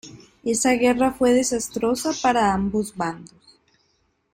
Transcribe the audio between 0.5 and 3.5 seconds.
guerra fue desastrosa para ambos bandos.